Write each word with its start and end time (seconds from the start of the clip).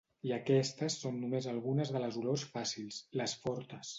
I 0.27 0.31
aquestes 0.35 0.95
són 1.01 1.19
només 1.25 1.49
algunes 1.51 1.93
de 1.97 2.03
les 2.05 2.19
olors 2.23 2.47
fàcils, 2.57 3.01
les 3.23 3.37
fortes. 3.47 3.89